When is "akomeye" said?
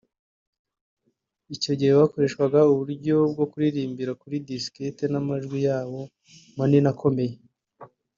6.93-7.33